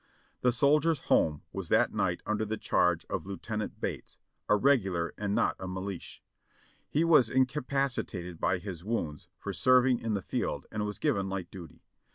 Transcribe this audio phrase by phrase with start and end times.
[0.41, 4.17] The "Soldiers' Home" was that night under the charge of Lieutenant Bates,
[4.49, 6.21] a Regular and not a Melish;
[6.89, 11.29] he was incapaci tated by his wounds for serving in the field and was given
[11.29, 11.83] light duty.